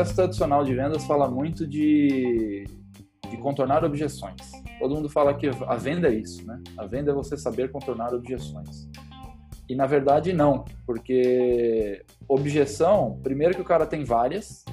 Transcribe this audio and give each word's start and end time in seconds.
processo 0.00 0.16
tradicional 0.16 0.64
de 0.64 0.74
vendas 0.74 1.04
fala 1.04 1.28
muito 1.28 1.66
de, 1.66 2.64
de 3.28 3.36
contornar 3.36 3.84
objeções. 3.84 4.50
Todo 4.78 4.94
mundo 4.94 5.08
fala 5.10 5.34
que 5.34 5.48
a 5.48 5.76
venda 5.76 6.08
é 6.08 6.14
isso, 6.14 6.46
né? 6.46 6.60
A 6.78 6.86
venda 6.86 7.10
é 7.10 7.14
você 7.14 7.36
saber 7.36 7.70
contornar 7.70 8.14
objeções. 8.14 8.88
E 9.68 9.74
na 9.76 9.86
verdade 9.86 10.32
não, 10.32 10.64
porque 10.86 12.02
objeção, 12.26 13.20
primeiro 13.22 13.54
que 13.54 13.60
o 13.60 13.64
cara 13.64 13.86
tem 13.86 14.02
várias, 14.02 14.64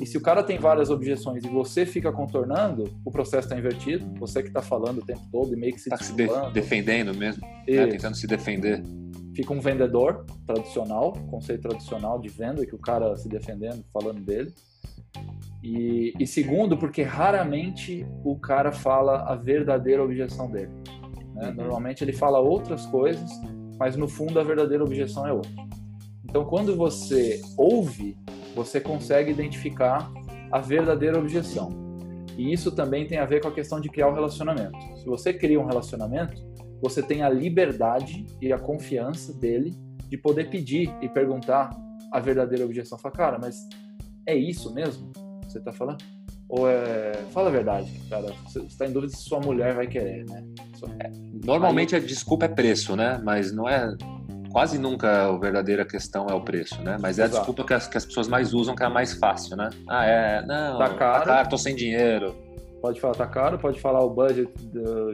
e 0.00 0.06
se 0.06 0.16
o 0.16 0.20
cara 0.20 0.42
tem 0.42 0.58
várias 0.58 0.90
objeções 0.90 1.44
e 1.44 1.48
você 1.48 1.84
fica 1.84 2.10
contornando, 2.10 2.84
o 3.04 3.10
processo 3.10 3.46
está 3.46 3.58
invertido, 3.58 4.06
você 4.18 4.42
que 4.42 4.48
está 4.48 4.62
falando 4.62 4.98
o 4.98 5.04
tempo 5.04 5.20
todo 5.30 5.52
e 5.52 5.56
meio 5.56 5.74
que 5.74 5.80
se, 5.80 5.90
tá 5.90 5.98
se 5.98 6.14
de 6.14 6.26
defendendo 6.52 7.14
mesmo, 7.14 7.46
né? 7.46 7.86
tentando 7.86 8.16
se 8.16 8.26
defender. 8.26 8.82
Fica 9.38 9.52
um 9.52 9.60
vendedor 9.60 10.26
tradicional, 10.44 11.12
conceito 11.30 11.68
tradicional 11.68 12.18
de 12.18 12.28
venda, 12.28 12.66
que 12.66 12.74
o 12.74 12.78
cara 12.78 13.16
se 13.16 13.28
defendendo, 13.28 13.84
falando 13.92 14.20
dele. 14.20 14.52
E, 15.62 16.12
e 16.18 16.26
segundo, 16.26 16.76
porque 16.76 17.02
raramente 17.02 18.04
o 18.24 18.36
cara 18.36 18.72
fala 18.72 19.22
a 19.30 19.36
verdadeira 19.36 20.02
objeção 20.02 20.50
dele. 20.50 20.72
Né? 21.36 21.50
Uhum. 21.50 21.54
Normalmente 21.54 22.02
ele 22.02 22.12
fala 22.12 22.40
outras 22.40 22.84
coisas, 22.86 23.30
mas 23.78 23.94
no 23.94 24.08
fundo 24.08 24.40
a 24.40 24.42
verdadeira 24.42 24.82
objeção 24.82 25.24
é 25.24 25.32
outra. 25.32 25.52
Então, 26.24 26.44
quando 26.44 26.74
você 26.74 27.40
ouve, 27.56 28.18
você 28.56 28.80
consegue 28.80 29.30
identificar 29.30 30.10
a 30.50 30.58
verdadeira 30.58 31.16
objeção. 31.16 31.70
E 32.36 32.52
isso 32.52 32.72
também 32.72 33.06
tem 33.06 33.18
a 33.18 33.24
ver 33.24 33.40
com 33.40 33.46
a 33.46 33.52
questão 33.52 33.80
de 33.80 33.88
criar 33.88 34.08
um 34.08 34.14
relacionamento. 34.14 34.76
Se 34.96 35.06
você 35.06 35.32
cria 35.32 35.60
um 35.60 35.64
relacionamento, 35.64 36.42
você 36.80 37.02
tem 37.02 37.22
a 37.22 37.28
liberdade 37.28 38.26
e 38.40 38.52
a 38.52 38.58
confiança 38.58 39.32
dele 39.32 39.74
de 40.08 40.16
poder 40.16 40.48
pedir 40.48 40.94
e 41.02 41.08
perguntar 41.08 41.70
a 42.12 42.20
verdadeira 42.20 42.64
objeção. 42.64 42.98
Fala, 42.98 43.14
cara, 43.14 43.38
mas 43.38 43.68
é 44.26 44.34
isso 44.34 44.72
mesmo 44.72 45.12
que 45.12 45.52
você 45.52 45.58
está 45.58 45.72
falando? 45.72 46.02
Ou 46.48 46.68
é. 46.68 47.12
Fala 47.30 47.48
a 47.48 47.52
verdade, 47.52 47.90
cara. 48.08 48.32
Você 48.44 48.60
está 48.60 48.86
em 48.86 48.92
dúvida 48.92 49.12
se 49.12 49.22
sua 49.22 49.38
mulher 49.38 49.74
vai 49.74 49.86
querer, 49.86 50.24
né? 50.24 50.42
É, 51.00 51.10
normalmente 51.44 51.94
Aí... 51.94 52.02
a 52.02 52.04
desculpa 52.04 52.46
é 52.46 52.48
preço, 52.48 52.96
né? 52.96 53.20
Mas 53.22 53.52
não 53.52 53.68
é. 53.68 53.94
Quase 54.50 54.78
nunca 54.78 55.26
a 55.26 55.38
verdadeira 55.38 55.84
questão 55.84 56.26
é 56.26 56.32
o 56.32 56.40
preço, 56.40 56.80
né? 56.82 56.96
Mas 56.98 57.18
é 57.18 57.24
Exato. 57.24 57.36
a 57.36 57.38
desculpa 57.40 57.64
que 57.64 57.74
as, 57.74 57.86
que 57.86 57.98
as 57.98 58.06
pessoas 58.06 58.28
mais 58.28 58.54
usam, 58.54 58.74
que 58.74 58.82
é 58.82 58.86
a 58.86 58.90
mais 58.90 59.12
fácil, 59.12 59.56
né? 59.58 59.68
Ah, 59.86 60.06
é. 60.06 60.46
Não, 60.46 60.78
tá 60.78 60.94
caro. 60.94 61.24
Tá 61.24 61.26
caro, 61.26 61.48
tô 61.50 61.58
sem 61.58 61.76
dinheiro. 61.76 62.34
Pode 62.80 63.00
falar, 63.00 63.14
tá 63.14 63.26
caro, 63.26 63.58
pode 63.58 63.80
falar 63.80 64.04
o 64.04 64.10
budget 64.10 64.52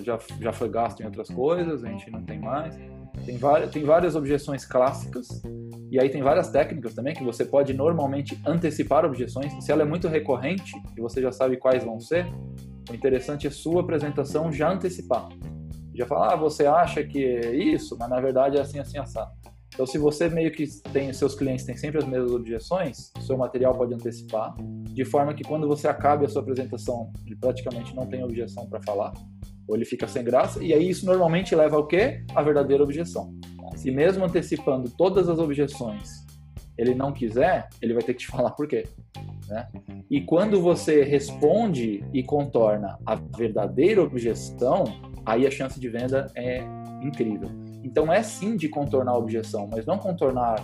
já, 0.03 0.19
já 0.41 0.53
foi 0.53 0.69
gasto 0.69 1.01
em 1.01 1.07
outras 1.07 1.29
coisas, 1.29 1.83
a 1.83 1.89
gente 1.89 2.11
não 2.11 2.23
tem 2.23 2.39
mais. 2.39 2.77
Tem 3.25 3.39
várias, 3.39 3.71
tem 3.71 3.85
várias 3.85 4.17
objeções 4.17 4.67
clássicas 4.67 5.43
e 5.91 6.01
aí 6.01 6.11
tem 6.11 6.23
várias 6.23 6.51
técnicas 6.51 6.95
também 6.95 7.15
que 7.15 7.23
você 7.23 7.45
pode 7.45 7.73
normalmente 7.73 8.39
antecipar 8.45 9.05
objeções. 9.05 9.53
Se 9.65 9.71
ela 9.71 9.83
é 9.83 9.85
muito 9.85 10.09
recorrente 10.09 10.75
e 10.97 11.01
você 11.01 11.23
já 11.23 11.33
sabe 11.33 11.57
quais 11.57 11.85
vão 11.85 12.01
ser, 12.01 12.27
o 12.91 12.95
interessante 12.95 13.47
é 13.47 13.51
sua 13.51 13.81
apresentação 13.81 14.53
já 14.53 14.71
antecipar. 14.71 15.29
Já 15.95 16.07
falar, 16.07 16.33
ah, 16.33 16.37
você 16.37 16.67
acha 16.67 17.05
que 17.05 17.25
é 17.25 17.55
isso, 17.55 17.97
mas 17.99 18.11
na 18.11 18.21
verdade 18.21 18.57
é 18.59 18.61
assim, 18.61 18.79
assim, 18.79 18.99
assado. 18.99 19.31
Então, 19.75 19.87
se 19.87 19.99
você 19.99 20.29
meio 20.29 20.53
que 20.53 20.65
tem, 20.93 21.13
seus 21.13 21.35
clientes 21.35 21.65
têm 21.65 21.77
sempre 21.77 21.99
as 21.99 22.07
mesmas 22.07 22.31
objeções, 22.31 23.13
seu 23.21 23.37
material 23.37 23.75
pode 23.75 23.93
antecipar, 23.93 24.55
de 24.85 25.05
forma 25.05 25.35
que 25.35 25.43
quando 25.43 25.67
você 25.67 25.89
acabe 25.89 26.25
a 26.25 26.29
sua 26.29 26.43
apresentação, 26.43 27.13
ele 27.27 27.35
praticamente 27.35 27.95
não 27.95 28.07
tem 28.07 28.23
objeção 28.23 28.69
para 28.69 28.81
falar, 28.83 29.13
ou 29.67 29.75
ele 29.75 29.85
fica 29.85 30.07
sem 30.07 30.23
graça, 30.23 30.63
e 30.63 30.73
aí 30.73 30.89
isso 30.89 31.05
normalmente 31.05 31.57
leva 31.57 31.77
ao 31.77 31.87
quê? 31.89 32.25
A 32.37 32.43
verdadeira 32.43 32.85
objeção. 32.85 33.35
Se 33.75 33.91
mesmo 33.91 34.25
antecipando 34.25 34.89
todas 34.91 35.29
as 35.29 35.41
objeções, 35.41 36.25
ele 36.79 36.95
não 36.95 37.13
quiser, 37.13 37.69
ele 37.83 37.95
vai 37.95 38.03
ter 38.03 38.15
que 38.15 38.21
te 38.21 38.27
falar 38.31 38.53
por 38.53 38.69
quê. 38.69 38.85
Né? 39.49 39.69
E 40.09 40.21
quando 40.21 40.61
você 40.61 41.03
responde 41.03 42.05
e 42.13 42.23
contorna 42.23 42.97
a 43.05 43.17
verdadeira 43.17 44.03
objeção, 44.03 44.85
aí 45.27 45.47
a 45.47 45.51
chance 45.51 45.81
de 45.81 45.89
venda 45.89 46.31
é 46.37 46.63
incrível. 47.03 47.64
Então 47.85 48.11
é 48.11 48.23
sim 48.23 48.57
de 48.57 48.69
contornar 48.69 49.13
a 49.13 49.19
objeção, 49.19 49.69
mas 49.71 49.85
não 49.85 49.99
contornar 49.99 50.57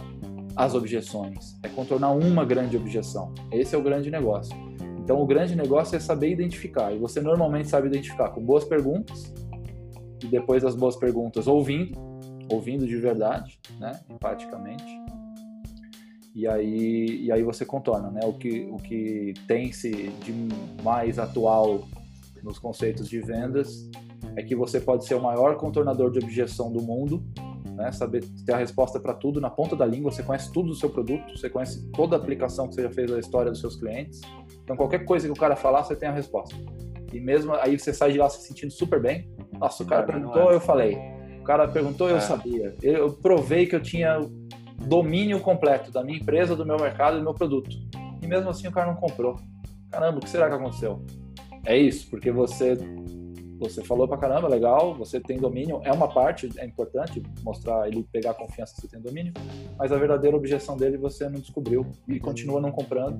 as 0.56 0.74
objeções, 0.74 1.56
é 1.62 1.68
contornar 1.68 2.12
uma 2.12 2.44
grande 2.44 2.76
objeção. 2.76 3.32
Esse 3.52 3.74
é 3.74 3.78
o 3.78 3.82
grande 3.82 4.10
negócio. 4.10 4.56
Então 4.98 5.20
o 5.20 5.26
grande 5.26 5.54
negócio 5.54 5.94
é 5.94 6.00
saber 6.00 6.30
identificar, 6.30 6.92
e 6.92 6.98
você 6.98 7.20
normalmente 7.20 7.68
sabe 7.68 7.88
identificar 7.88 8.30
com 8.30 8.42
boas 8.42 8.64
perguntas, 8.64 9.32
e 10.22 10.26
depois 10.26 10.62
das 10.62 10.74
boas 10.74 10.96
perguntas 10.96 11.46
ouvindo, 11.46 11.98
ouvindo 12.50 12.86
de 12.86 12.96
verdade, 12.96 13.60
né, 13.78 14.00
empaticamente. 14.10 14.98
E 16.34 16.46
aí, 16.46 17.24
e 17.24 17.32
aí 17.32 17.42
você 17.42 17.64
contorna, 17.66 18.10
né? 18.10 18.20
O 18.24 18.32
que, 18.32 18.68
o 18.70 18.76
que 18.76 19.34
tem-se 19.48 19.90
de 19.90 20.32
mais 20.82 21.18
atual 21.18 21.88
nos 22.42 22.58
conceitos 22.58 23.08
de 23.08 23.20
vendas 23.20 23.90
é 24.36 24.42
que 24.42 24.54
você 24.54 24.80
pode 24.80 25.04
ser 25.04 25.14
o 25.14 25.22
maior 25.22 25.56
contornador 25.56 26.10
de 26.10 26.18
objeção 26.18 26.72
do 26.72 26.80
mundo, 26.80 27.22
né? 27.74 27.90
saber 27.92 28.24
ter 28.44 28.52
a 28.52 28.56
resposta 28.56 29.00
para 29.00 29.14
tudo 29.14 29.40
na 29.40 29.50
ponta 29.50 29.74
da 29.74 29.86
língua, 29.86 30.10
você 30.10 30.22
conhece 30.22 30.52
tudo 30.52 30.68
do 30.68 30.74
seu 30.74 30.90
produto, 30.90 31.36
você 31.36 31.48
conhece 31.48 31.90
toda 31.92 32.16
a 32.16 32.18
aplicação 32.18 32.68
que 32.68 32.74
você 32.74 32.82
já 32.82 32.90
fez 32.90 33.10
da 33.10 33.18
história 33.18 33.50
dos 33.50 33.60
seus 33.60 33.76
clientes. 33.76 34.20
Então, 34.62 34.76
qualquer 34.76 35.04
coisa 35.04 35.26
que 35.26 35.32
o 35.32 35.36
cara 35.36 35.56
falar, 35.56 35.82
você 35.82 35.96
tem 35.96 36.08
a 36.08 36.12
resposta. 36.12 36.54
E 37.12 37.20
mesmo 37.20 37.54
aí 37.54 37.78
você 37.78 37.92
sai 37.92 38.12
de 38.12 38.18
lá 38.18 38.28
se 38.28 38.46
sentindo 38.46 38.72
super 38.72 39.00
bem. 39.00 39.28
Nossa, 39.58 39.82
o 39.82 39.86
cara 39.86 40.04
perguntou, 40.04 40.50
é. 40.50 40.54
eu 40.54 40.60
falei. 40.60 40.96
O 41.40 41.44
cara 41.44 41.66
perguntou, 41.66 42.08
eu 42.08 42.16
é. 42.16 42.20
sabia. 42.20 42.74
Eu 42.82 43.12
provei 43.12 43.66
que 43.66 43.74
eu 43.74 43.80
tinha 43.80 44.20
domínio 44.86 45.40
completo 45.40 45.90
da 45.90 46.04
minha 46.04 46.18
empresa, 46.18 46.54
do 46.54 46.64
meu 46.64 46.76
mercado 46.78 47.16
e 47.16 47.18
do 47.18 47.24
meu 47.24 47.34
produto. 47.34 47.70
E 48.22 48.26
mesmo 48.26 48.48
assim 48.50 48.68
o 48.68 48.72
cara 48.72 48.86
não 48.86 48.94
comprou. 48.94 49.36
Caramba, 49.90 50.18
o 50.18 50.20
que 50.20 50.30
será 50.30 50.48
que 50.48 50.54
aconteceu? 50.54 51.04
É 51.66 51.76
isso, 51.76 52.08
porque 52.08 52.30
você 52.30 52.78
você 53.60 53.84
falou 53.84 54.08
pra 54.08 54.16
caramba, 54.16 54.48
legal, 54.48 54.94
você 54.94 55.20
tem 55.20 55.38
domínio, 55.38 55.82
é 55.84 55.92
uma 55.92 56.08
parte, 56.08 56.48
é 56.56 56.64
importante 56.64 57.22
mostrar 57.42 57.86
ele 57.86 58.02
pegar 58.10 58.30
a 58.30 58.34
confiança 58.34 58.74
que 58.74 58.80
você 58.80 58.88
tem 58.88 59.00
domínio, 59.00 59.34
mas 59.78 59.92
a 59.92 59.96
verdadeira 59.98 60.34
objeção 60.34 60.78
dele 60.78 60.96
você 60.96 61.28
não 61.28 61.38
descobriu 61.38 61.86
e 62.08 62.18
continua 62.18 62.60
não 62.60 62.72
comprando. 62.72 63.18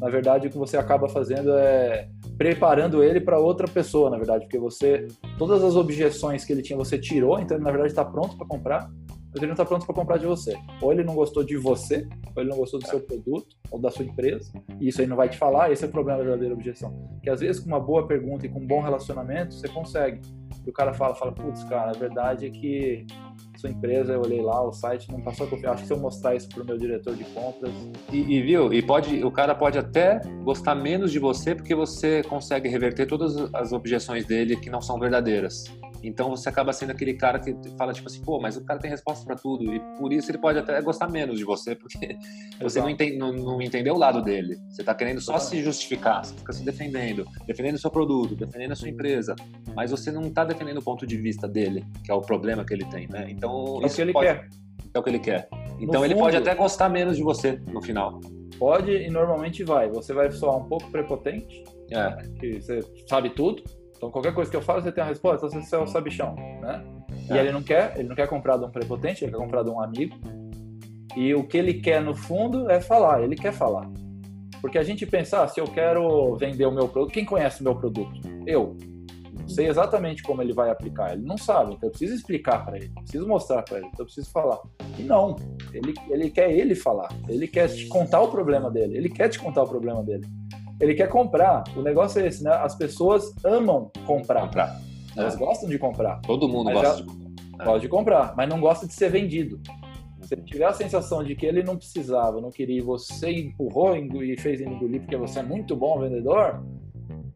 Na 0.00 0.08
verdade, 0.08 0.46
o 0.46 0.50
que 0.50 0.56
você 0.56 0.76
acaba 0.76 1.08
fazendo 1.08 1.52
é 1.52 2.08
preparando 2.38 3.02
ele 3.02 3.20
para 3.20 3.38
outra 3.38 3.66
pessoa, 3.66 4.08
na 4.08 4.16
verdade, 4.16 4.44
porque 4.44 4.58
você 4.58 5.08
todas 5.36 5.62
as 5.64 5.74
objeções 5.74 6.44
que 6.44 6.52
ele 6.52 6.62
tinha 6.62 6.78
você 6.78 6.98
tirou, 6.98 7.38
então 7.40 7.56
ele 7.56 7.64
na 7.64 7.70
verdade 7.70 7.92
está 7.92 8.04
pronto 8.04 8.36
para 8.36 8.46
comprar 8.46 8.90
ele 9.34 9.46
não 9.46 9.52
está 9.52 9.64
pronto 9.64 9.86
para 9.86 9.94
comprar 9.94 10.16
de 10.16 10.26
você. 10.26 10.56
Ou 10.80 10.92
ele 10.92 11.04
não 11.04 11.14
gostou 11.14 11.44
de 11.44 11.56
você, 11.56 12.06
ou 12.34 12.42
ele 12.42 12.50
não 12.50 12.56
gostou 12.56 12.80
do 12.80 12.86
seu 12.86 13.00
produto, 13.00 13.56
ou 13.70 13.78
da 13.78 13.90
sua 13.90 14.04
empresa, 14.04 14.52
e 14.80 14.88
isso 14.88 15.00
aí 15.00 15.06
não 15.06 15.16
vai 15.16 15.28
te 15.28 15.38
falar, 15.38 15.70
esse 15.70 15.84
é 15.84 15.88
o 15.88 15.90
problema 15.90 16.18
da 16.18 16.24
verdadeira 16.24 16.54
objeção. 16.54 16.92
Que 17.22 17.30
às 17.30 17.40
vezes 17.40 17.60
com 17.60 17.68
uma 17.68 17.80
boa 17.80 18.06
pergunta 18.06 18.46
e 18.46 18.48
com 18.48 18.60
um 18.60 18.66
bom 18.66 18.80
relacionamento, 18.80 19.54
você 19.54 19.68
consegue. 19.68 20.20
E 20.66 20.70
o 20.70 20.72
cara 20.72 20.92
fala, 20.92 21.14
fala, 21.14 21.32
putz, 21.32 21.64
cara, 21.64 21.90
a 21.90 21.98
verdade 21.98 22.46
é 22.46 22.50
que 22.50 23.06
sua 23.60 23.70
empresa, 23.70 24.14
eu 24.14 24.22
olhei 24.22 24.40
lá, 24.40 24.62
o 24.66 24.72
site 24.72 25.10
não 25.12 25.20
passou 25.20 25.46
a 25.46 25.50
confiar. 25.50 25.72
Acho 25.72 25.82
que 25.82 25.88
se 25.88 25.92
eu 25.92 25.98
mostrar 25.98 26.34
isso 26.34 26.48
pro 26.48 26.64
meu 26.64 26.78
diretor 26.78 27.14
de 27.14 27.24
compras. 27.24 27.72
E, 28.10 28.18
e, 28.18 28.42
viu? 28.42 28.72
E 28.72 28.80
pode, 28.80 29.22
o 29.22 29.30
cara 29.30 29.54
pode 29.54 29.78
até 29.78 30.20
gostar 30.42 30.74
menos 30.74 31.12
de 31.12 31.18
você 31.18 31.54
porque 31.54 31.74
você 31.74 32.22
consegue 32.22 32.68
reverter 32.68 33.06
todas 33.06 33.36
as 33.54 33.72
objeções 33.72 34.24
dele 34.24 34.56
que 34.56 34.70
não 34.70 34.80
são 34.80 34.98
verdadeiras. 34.98 35.64
Então 36.02 36.30
você 36.30 36.48
acaba 36.48 36.72
sendo 36.72 36.90
aquele 36.90 37.14
cara 37.14 37.38
que 37.38 37.54
fala 37.76 37.92
tipo 37.92 38.08
assim, 38.08 38.22
pô, 38.22 38.40
mas 38.40 38.56
o 38.56 38.64
cara 38.64 38.78
tem 38.78 38.90
resposta 38.90 39.24
para 39.24 39.36
tudo 39.36 39.74
e 39.74 39.80
por 39.98 40.12
isso 40.12 40.30
ele 40.30 40.38
pode 40.38 40.58
até 40.58 40.80
gostar 40.80 41.08
menos 41.08 41.38
de 41.38 41.44
você 41.44 41.74
porque 41.74 42.16
você 42.60 42.80
não, 42.80 42.88
entende, 42.88 43.16
não, 43.16 43.32
não, 43.32 43.62
entendeu 43.62 43.94
o 43.94 43.98
lado 43.98 44.22
dele. 44.22 44.56
Você 44.70 44.82
tá 44.82 44.94
querendo 44.94 45.20
só 45.20 45.38
se 45.38 45.62
justificar, 45.62 46.24
você 46.24 46.34
fica 46.34 46.52
se 46.52 46.64
defendendo, 46.64 47.26
defendendo 47.46 47.74
o 47.74 47.78
seu 47.78 47.90
produto, 47.90 48.34
defendendo 48.34 48.72
a 48.72 48.76
sua 48.76 48.88
empresa, 48.88 49.36
mas 49.74 49.90
você 49.90 50.10
não 50.10 50.30
tá 50.30 50.44
defendendo 50.44 50.78
o 50.78 50.82
ponto 50.82 51.06
de 51.06 51.16
vista 51.16 51.46
dele, 51.46 51.84
que 52.04 52.10
é 52.10 52.14
o 52.14 52.20
problema 52.20 52.64
que 52.64 52.72
ele 52.72 52.84
tem, 52.86 53.06
né? 53.08 53.26
Então 53.28 53.80
é 53.82 53.86
o 53.86 53.90
que 53.90 54.00
ele 54.00 54.12
pode, 54.12 54.26
quer. 54.26 54.48
É 54.94 54.98
o 54.98 55.02
que 55.02 55.10
ele 55.10 55.18
quer. 55.18 55.48
Então 55.78 56.00
no 56.00 56.06
ele 56.06 56.14
fundo, 56.14 56.24
pode 56.24 56.36
até 56.36 56.54
gostar 56.54 56.88
menos 56.88 57.16
de 57.16 57.22
você 57.22 57.60
no 57.66 57.82
final. 57.82 58.20
Pode 58.58 58.90
e 58.90 59.10
normalmente 59.10 59.64
vai. 59.64 59.88
Você 59.88 60.12
vai 60.12 60.30
soar 60.30 60.56
um 60.56 60.64
pouco 60.64 60.90
prepotente, 60.90 61.64
é. 61.90 62.16
que 62.38 62.60
você 62.60 62.80
sabe 63.06 63.30
tudo 63.30 63.62
então 64.00 64.10
qualquer 64.10 64.32
coisa 64.32 64.50
que 64.50 64.56
eu 64.56 64.62
falo, 64.62 64.80
você 64.80 64.90
tem 64.90 65.04
a 65.04 65.06
resposta, 65.06 65.46
você 65.46 65.76
é 65.76 65.78
o 65.78 65.86
sabichão, 65.86 66.34
né? 66.34 66.82
É. 67.28 67.34
E 67.34 67.38
ele 67.38 67.52
não 67.52 67.62
quer, 67.62 67.92
ele 67.98 68.08
não 68.08 68.16
quer 68.16 68.26
comprar 68.26 68.56
de 68.56 68.64
um 68.64 68.70
prepotente, 68.70 69.22
ele 69.22 69.30
quer 69.30 69.36
comprar 69.36 69.62
de 69.62 69.68
um 69.68 69.78
amigo. 69.78 70.16
E 71.14 71.34
o 71.34 71.46
que 71.46 71.58
ele 71.58 71.74
quer 71.74 72.00
no 72.00 72.14
fundo 72.14 72.70
é 72.70 72.80
falar, 72.80 73.22
ele 73.22 73.36
quer 73.36 73.52
falar. 73.52 73.86
Porque 74.62 74.78
a 74.78 74.82
gente 74.82 75.04
pensar, 75.04 75.42
ah, 75.42 75.48
se 75.48 75.60
eu 75.60 75.66
quero 75.66 76.34
vender 76.36 76.64
o 76.64 76.72
meu 76.72 76.88
produto, 76.88 77.12
quem 77.12 77.26
conhece 77.26 77.60
o 77.60 77.64
meu 77.64 77.76
produto? 77.76 78.10
Eu. 78.46 78.74
Sei 79.46 79.68
exatamente 79.68 80.22
como 80.22 80.40
ele 80.40 80.54
vai 80.54 80.70
aplicar. 80.70 81.12
Ele 81.12 81.26
não 81.26 81.36
sabe, 81.36 81.74
então 81.74 81.88
eu 81.88 81.90
preciso 81.90 82.14
explicar 82.14 82.64
para 82.64 82.78
ele, 82.78 82.88
preciso 83.02 83.28
mostrar 83.28 83.62
para 83.62 83.78
ele, 83.78 83.86
então 83.88 84.00
eu 84.00 84.06
preciso 84.06 84.30
falar. 84.30 84.60
E 84.98 85.02
não, 85.02 85.36
ele, 85.74 85.92
ele 86.08 86.30
quer 86.30 86.50
ele 86.50 86.74
falar, 86.74 87.08
ele 87.28 87.46
quer 87.46 87.68
te 87.68 87.86
contar 87.88 88.22
o 88.22 88.28
problema 88.28 88.70
dele, 88.70 88.96
ele 88.96 89.10
quer 89.10 89.28
te 89.28 89.38
contar 89.38 89.62
o 89.64 89.68
problema 89.68 90.02
dele 90.02 90.26
ele 90.80 90.94
quer 90.94 91.08
comprar. 91.08 91.64
O 91.76 91.82
negócio 91.82 92.20
é 92.20 92.26
esse, 92.26 92.42
né? 92.42 92.50
As 92.50 92.74
pessoas 92.74 93.32
amam 93.44 93.90
comprar. 94.06 94.42
comprar. 94.42 94.80
Elas 95.16 95.34
é. 95.34 95.38
gostam 95.38 95.68
de 95.68 95.78
comprar. 95.78 96.20
Todo 96.22 96.48
mundo 96.48 96.72
gosta 96.72 96.96
de 96.96 97.04
comprar. 97.04 97.64
Gosta 97.64 97.80
de 97.80 97.88
comprar, 97.88 98.34
mas 98.36 98.48
não 98.48 98.60
gosta 98.60 98.86
de 98.86 98.94
ser 98.94 99.10
vendido. 99.10 99.60
Se 100.22 100.34
ele 100.34 100.42
tiver 100.42 100.64
a 100.64 100.72
sensação 100.72 101.22
de 101.22 101.34
que 101.34 101.44
ele 101.44 101.62
não 101.62 101.76
precisava, 101.76 102.40
não 102.40 102.50
queria, 102.50 102.78
e 102.78 102.82
você 102.82 103.30
empurrou 103.30 103.96
e 103.96 104.36
fez 104.38 104.60
ele 104.60 104.70
engolir 104.70 105.00
porque 105.00 105.16
você 105.16 105.40
é 105.40 105.42
muito 105.42 105.76
bom 105.76 105.98
vendedor, 105.98 106.62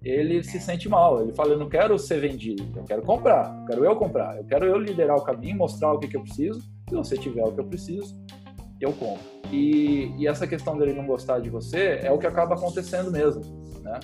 ele 0.02 0.42
se 0.42 0.60
sente 0.60 0.88
mal. 0.88 1.20
Ele 1.20 1.34
fala: 1.34 1.52
Eu 1.52 1.58
não 1.58 1.68
quero 1.68 1.98
ser 1.98 2.20
vendido, 2.20 2.64
eu 2.76 2.84
quero 2.84 3.02
comprar, 3.02 3.54
eu 3.60 3.66
quero 3.66 3.84
eu 3.84 3.96
comprar, 3.96 4.36
eu 4.38 4.44
quero 4.44 4.64
eu 4.64 4.78
liderar 4.78 5.16
o 5.16 5.22
caminho, 5.22 5.56
mostrar 5.56 5.92
o 5.92 5.98
que, 5.98 6.08
que 6.08 6.16
eu 6.16 6.22
preciso. 6.22 6.60
Se 6.88 6.94
você 6.94 7.16
tiver 7.16 7.42
o 7.42 7.52
que 7.52 7.60
eu 7.60 7.66
preciso, 7.66 8.14
eu 8.84 8.92
compro. 8.92 9.22
E, 9.52 10.12
e, 10.18 10.26
essa 10.26 10.46
questão 10.46 10.76
dele 10.76 10.92
não 10.92 11.06
gostar 11.06 11.38
de 11.38 11.50
você 11.50 12.00
é 12.02 12.10
o 12.10 12.18
que 12.18 12.26
acaba 12.26 12.54
acontecendo 12.54 13.10
mesmo, 13.10 13.42
né? 13.82 14.00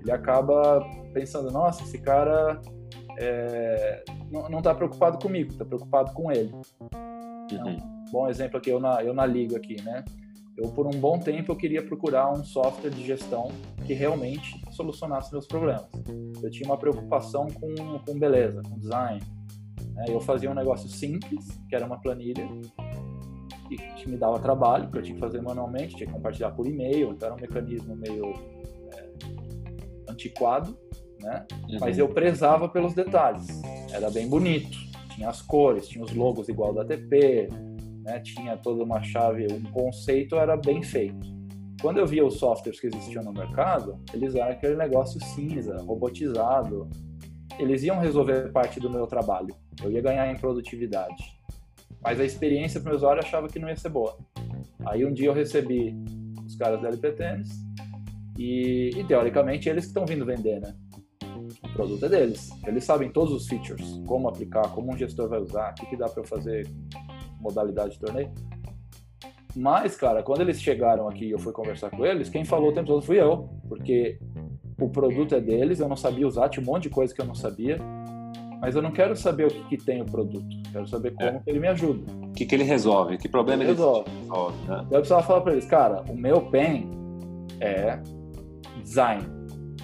Ele 0.00 0.10
acaba 0.10 0.80
pensando: 1.12 1.50
Nossa, 1.50 1.82
esse 1.82 1.98
cara 1.98 2.60
é, 3.18 4.04
não 4.30 4.58
está 4.58 4.74
preocupado 4.74 5.18
comigo, 5.18 5.52
está 5.52 5.64
preocupado 5.64 6.12
com 6.12 6.30
ele. 6.30 6.52
Então, 7.50 7.76
bom 8.10 8.28
exemplo 8.28 8.58
aqui, 8.58 8.70
eu 8.70 8.80
na, 8.80 9.02
eu 9.02 9.14
na 9.14 9.26
Liga 9.26 9.56
aqui, 9.56 9.80
né? 9.82 10.04
Eu, 10.56 10.68
por 10.68 10.86
um 10.86 10.90
bom 10.90 11.18
tempo, 11.18 11.50
eu 11.50 11.56
queria 11.56 11.82
procurar 11.82 12.30
um 12.30 12.44
software 12.44 12.90
de 12.90 13.04
gestão 13.06 13.50
que 13.86 13.94
realmente 13.94 14.60
solucionasse 14.70 15.32
meus 15.32 15.46
problemas. 15.46 15.88
Eu 16.42 16.50
tinha 16.50 16.68
uma 16.68 16.76
preocupação 16.76 17.46
com, 17.48 17.98
com 18.00 18.18
beleza, 18.18 18.60
com 18.62 18.78
design. 18.78 19.22
Né? 19.94 20.04
Eu 20.08 20.20
fazia 20.20 20.50
um 20.50 20.54
negócio 20.54 20.88
simples, 20.90 21.58
que 21.68 21.74
era 21.74 21.86
uma 21.86 21.98
planilha, 21.98 22.46
que 23.76 24.08
me 24.08 24.16
dava 24.16 24.38
trabalho, 24.38 24.90
que 24.90 24.98
eu 24.98 25.02
tinha 25.02 25.14
que 25.14 25.20
fazer 25.20 25.40
manualmente, 25.40 25.96
tinha 25.96 26.06
que 26.06 26.12
compartilhar 26.12 26.50
por 26.52 26.66
e-mail, 26.66 27.10
então 27.10 27.26
era 27.26 27.36
um 27.36 27.40
mecanismo 27.40 27.96
meio 27.96 28.34
é, 28.92 29.08
antiquado, 30.08 30.76
né? 31.20 31.46
Uhum. 31.68 31.78
Mas 31.80 31.98
eu 31.98 32.08
prezava 32.08 32.68
pelos 32.68 32.94
detalhes. 32.94 33.46
Era 33.92 34.10
bem 34.10 34.28
bonito. 34.28 34.76
Tinha 35.14 35.28
as 35.28 35.42
cores, 35.42 35.88
tinha 35.88 36.04
os 36.04 36.12
logos 36.14 36.48
igual 36.48 36.72
da 36.72 36.84
TP, 36.84 37.48
né? 38.02 38.20
tinha 38.20 38.56
toda 38.56 38.82
uma 38.82 39.02
chave, 39.02 39.46
um 39.52 39.62
conceito 39.70 40.36
era 40.36 40.56
bem 40.56 40.82
feito. 40.82 41.32
Quando 41.80 41.98
eu 41.98 42.06
via 42.06 42.24
os 42.24 42.38
softwares 42.38 42.80
que 42.80 42.86
existiam 42.86 43.24
no 43.24 43.32
mercado, 43.32 43.98
eles 44.14 44.34
eram 44.34 44.52
aquele 44.52 44.76
negócio 44.76 45.20
cinza, 45.20 45.76
robotizado. 45.82 46.88
Eles 47.58 47.82
iam 47.82 47.98
resolver 47.98 48.52
parte 48.52 48.78
do 48.78 48.88
meu 48.88 49.06
trabalho. 49.06 49.54
Eu 49.82 49.90
ia 49.90 50.00
ganhar 50.00 50.30
em 50.30 50.36
produtividade. 50.36 51.41
Mas 52.02 52.20
a 52.20 52.24
experiência 52.24 52.80
para 52.80 52.92
o 52.92 52.96
usuário 52.96 53.22
achava 53.22 53.48
que 53.48 53.58
não 53.58 53.68
ia 53.68 53.76
ser 53.76 53.88
boa. 53.88 54.18
Aí 54.84 55.04
um 55.04 55.12
dia 55.12 55.28
eu 55.28 55.32
recebi 55.32 55.94
os 56.44 56.56
caras 56.56 56.80
da 56.82 56.88
LP 56.88 57.12
Tênis 57.12 57.48
e, 58.38 58.90
e 58.96 59.04
teoricamente 59.04 59.68
eles 59.68 59.84
que 59.84 59.90
estão 59.90 60.04
vindo 60.04 60.26
vender, 60.26 60.60
né? 60.60 60.74
O 61.62 61.68
produto 61.74 62.04
é 62.06 62.08
deles. 62.08 62.50
Eles 62.66 62.84
sabem 62.84 63.10
todos 63.10 63.32
os 63.32 63.46
features, 63.46 64.00
como 64.06 64.28
aplicar, 64.28 64.68
como 64.70 64.92
um 64.92 64.96
gestor 64.96 65.28
vai 65.28 65.40
usar, 65.40 65.70
o 65.70 65.74
que, 65.74 65.86
que 65.86 65.96
dá 65.96 66.08
para 66.08 66.22
eu 66.22 66.26
fazer 66.26 66.68
modalidade 67.40 67.94
de 67.94 68.00
torneio. 68.00 68.32
Mas, 69.54 69.96
cara, 69.96 70.22
quando 70.22 70.40
eles 70.40 70.60
chegaram 70.60 71.08
aqui 71.08 71.26
e 71.26 71.30
eu 71.30 71.38
fui 71.38 71.52
conversar 71.52 71.90
com 71.90 72.06
eles, 72.06 72.30
quem 72.30 72.44
falou 72.44 72.70
o 72.70 72.72
tempo 72.72 72.86
todo 72.86 73.02
fui 73.02 73.20
eu, 73.20 73.50
porque 73.68 74.18
o 74.80 74.88
produto 74.88 75.34
é 75.34 75.40
deles, 75.40 75.78
eu 75.78 75.88
não 75.88 75.96
sabia 75.96 76.26
usar, 76.26 76.48
tinha 76.48 76.62
um 76.62 76.66
monte 76.66 76.84
de 76.84 76.90
coisa 76.90 77.14
que 77.14 77.20
eu 77.20 77.26
não 77.26 77.34
sabia, 77.34 77.78
mas 78.62 78.76
eu 78.76 78.80
não 78.80 78.92
quero 78.92 79.16
saber 79.16 79.48
o 79.48 79.50
que, 79.50 79.76
que 79.76 79.76
tem 79.76 80.00
o 80.00 80.04
produto, 80.04 80.46
quero 80.70 80.86
saber 80.86 81.10
como 81.10 81.28
é. 81.28 81.42
ele 81.48 81.58
me 81.58 81.66
ajuda. 81.66 82.12
O 82.28 82.32
que, 82.32 82.46
que 82.46 82.54
ele 82.54 82.62
resolve, 82.62 83.18
que 83.18 83.28
problema 83.28 83.64
ele, 83.64 83.72
resolve. 83.72 84.08
resolve 84.20 84.56
né? 84.58 84.64
Então 84.66 84.82
eu 84.84 85.00
precisava 85.00 85.22
falar 85.24 85.40
para 85.40 85.52
eles, 85.52 85.66
cara, 85.66 86.02
o 86.08 86.16
meu 86.16 86.42
pen 86.42 86.88
é 87.60 88.00
design, 88.80 89.26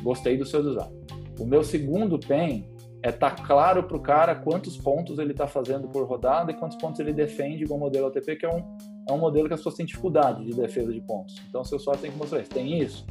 gostei 0.01 0.39
do 0.39 0.47
seu 0.47 0.63
design. 0.63 0.97
O 1.41 1.45
meu 1.45 1.65
segundo 1.65 2.21
pen 2.21 2.69
é 3.03 3.11
estar 3.11 3.35
tá 3.35 3.43
claro 3.43 3.83
para 3.83 3.97
o 3.97 4.01
cara 4.01 4.35
quantos 4.37 4.77
pontos 4.77 5.19
ele 5.19 5.33
está 5.33 5.49
fazendo 5.49 5.89
por 5.89 6.07
rodada 6.07 6.53
e 6.53 6.55
quantos 6.55 6.79
pontos 6.79 7.01
ele 7.01 7.13
defende 7.13 7.65
com 7.65 7.75
o 7.75 7.79
modelo 7.79 8.07
ATP, 8.07 8.37
que 8.37 8.47
é 8.47 8.49
um, 8.49 8.63
é 9.09 9.13
um 9.13 9.19
modelo 9.19 9.49
que 9.49 9.55
as 9.55 9.61
pessoas 9.61 9.75
têm 9.75 9.87
dificuldade 9.87 10.45
de 10.45 10.55
defesa 10.55 10.93
de 10.93 11.01
pontos. 11.01 11.37
Então, 11.49 11.65
seu 11.65 11.81
sócio 11.81 12.03
tem 12.03 12.13
que 12.13 12.17
mostrar 12.17 12.41
isso. 12.41 12.51
Tem 12.51 12.81
isso? 12.81 13.07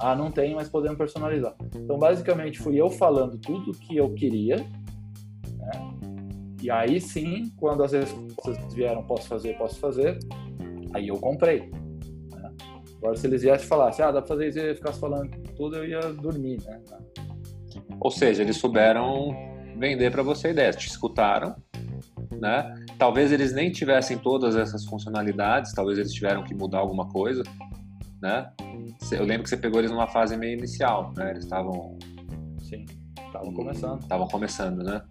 Ah, 0.00 0.16
não 0.16 0.30
tem, 0.30 0.54
mas 0.54 0.68
podemos 0.68 0.98
personalizar. 0.98 1.54
Então, 1.74 1.98
basicamente, 1.98 2.58
fui 2.58 2.76
eu 2.76 2.90
falando 2.90 3.38
tudo 3.38 3.72
que 3.72 3.96
eu 3.96 4.12
queria. 4.12 4.56
E 6.64 6.70
aí 6.70 6.98
sim, 6.98 7.52
quando 7.58 7.84
as 7.84 7.92
respostas 7.92 8.72
vieram, 8.72 9.02
posso 9.02 9.28
fazer, 9.28 9.54
posso 9.58 9.78
fazer, 9.78 10.18
aí 10.94 11.08
eu 11.08 11.16
comprei. 11.18 11.70
Né? 12.32 12.52
Agora, 12.96 13.14
se 13.16 13.26
eles 13.26 13.42
viessem 13.42 13.66
e 13.66 13.68
falassem, 13.68 14.02
ah, 14.02 14.10
dá 14.10 14.22
para 14.22 14.28
fazer 14.28 14.48
isso 14.48 14.58
e 14.58 14.74
ficasse 14.74 14.98
falando 14.98 15.30
tudo, 15.54 15.76
eu 15.76 15.86
ia 15.86 16.00
dormir, 16.00 16.62
né? 16.64 16.80
Ou 18.00 18.10
seja, 18.10 18.42
eles 18.42 18.56
souberam 18.56 19.36
vender 19.76 20.10
para 20.10 20.22
você 20.22 20.52
ideias, 20.52 20.74
te 20.74 20.88
escutaram, 20.88 21.54
né? 22.40 22.74
Talvez 22.98 23.30
eles 23.30 23.52
nem 23.52 23.70
tivessem 23.70 24.16
todas 24.16 24.56
essas 24.56 24.86
funcionalidades, 24.86 25.74
talvez 25.74 25.98
eles 25.98 26.14
tiveram 26.14 26.44
que 26.44 26.54
mudar 26.54 26.78
alguma 26.78 27.10
coisa, 27.10 27.42
né? 28.22 28.50
Eu 29.12 29.26
lembro 29.26 29.42
que 29.42 29.50
você 29.50 29.58
pegou 29.58 29.80
eles 29.80 29.90
numa 29.90 30.06
fase 30.06 30.34
meio 30.34 30.56
inicial, 30.56 31.12
né? 31.14 31.32
Eles 31.32 31.44
estavam 31.44 31.98
sim, 32.58 32.86
estavam 33.26 33.52
começando, 33.52 34.00
estavam 34.00 34.28
começando, 34.28 34.82
né? 34.82 35.02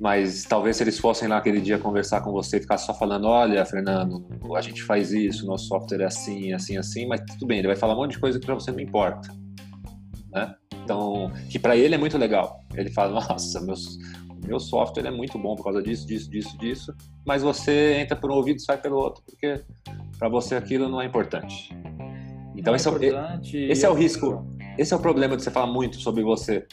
Mas 0.00 0.44
talvez 0.44 0.76
se 0.76 0.84
eles 0.84 0.98
fossem 0.98 1.26
lá 1.26 1.38
aquele 1.38 1.60
dia 1.60 1.76
conversar 1.76 2.20
com 2.20 2.30
você 2.30 2.58
e 2.58 2.60
ficasse 2.60 2.86
só 2.86 2.94
falando, 2.94 3.26
olha, 3.26 3.64
Fernando, 3.64 4.24
a 4.54 4.60
gente 4.60 4.82
faz 4.82 5.12
isso, 5.12 5.44
nosso 5.44 5.66
software 5.66 6.02
é 6.02 6.04
assim, 6.04 6.52
assim, 6.52 6.76
assim, 6.76 7.06
mas 7.06 7.20
tudo 7.20 7.46
bem, 7.46 7.58
ele 7.58 7.66
vai 7.66 7.76
falar 7.76 7.94
um 7.94 7.96
monte 7.96 8.12
de 8.12 8.20
coisa 8.20 8.38
que 8.38 8.46
para 8.46 8.54
você 8.54 8.70
não 8.70 8.78
importa, 8.78 9.28
né? 10.32 10.54
Então, 10.84 11.32
que 11.50 11.58
para 11.58 11.76
ele 11.76 11.96
é 11.96 11.98
muito 11.98 12.16
legal. 12.16 12.60
Ele 12.74 12.90
fala, 12.90 13.20
nossa, 13.20 13.60
meus, 13.60 13.98
meu 14.46 14.60
software 14.60 15.06
é 15.06 15.10
muito 15.10 15.36
bom 15.36 15.56
por 15.56 15.64
causa 15.64 15.82
disso, 15.82 16.06
disso, 16.06 16.30
disso, 16.30 16.58
disso. 16.58 16.94
Mas 17.26 17.42
você 17.42 17.94
entra 17.94 18.16
por 18.16 18.30
um 18.30 18.34
ouvido 18.34 18.58
e 18.58 18.60
sai 18.60 18.78
pelo 18.78 18.96
outro, 18.96 19.22
porque 19.26 19.62
para 20.16 20.28
você 20.28 20.54
aquilo 20.54 20.88
não 20.88 21.02
é 21.02 21.06
importante. 21.06 21.76
Então, 22.56 22.74
esse, 22.74 22.88
é, 22.88 22.92
é 22.92 23.70
esse 23.70 23.84
é 23.84 23.90
o 23.90 23.94
risco. 23.94 24.46
Esse 24.78 24.94
é 24.94 24.96
o 24.96 25.00
problema 25.00 25.36
de 25.36 25.42
você 25.42 25.50
falar 25.50 25.66
muito 25.66 25.96
sobre 25.96 26.22
você. 26.22 26.66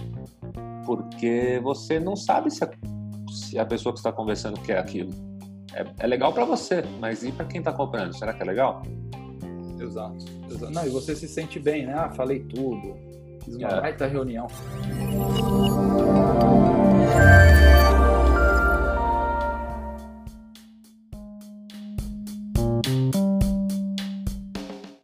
Porque 0.85 1.59
você 1.63 1.99
não 1.99 2.15
sabe 2.15 2.51
se 2.51 2.63
se 3.55 3.59
a 3.59 3.65
pessoa 3.65 3.93
que 3.93 3.99
está 3.99 4.11
conversando 4.11 4.59
quer 4.59 4.77
aquilo. 4.77 5.11
É, 5.73 5.85
é 5.99 6.07
legal 6.07 6.33
para 6.33 6.43
você, 6.43 6.83
mas 6.99 7.23
e 7.23 7.31
para 7.31 7.45
quem 7.45 7.59
está 7.59 7.71
comprando? 7.71 8.13
Será 8.13 8.33
que 8.33 8.41
é 8.41 8.45
legal? 8.45 8.83
Exato, 9.79 10.25
exato. 10.51 10.73
Não, 10.73 10.85
e 10.85 10.89
você 10.89 11.15
se 11.15 11.25
sente 11.25 11.57
bem, 11.57 11.85
né? 11.85 11.93
Ah, 11.93 12.09
falei 12.09 12.39
tudo 12.39 12.93
Fiz 13.45 13.55
uma 13.55 13.67
é. 13.69 13.81
baita 13.81 14.07
reunião. 14.07 14.47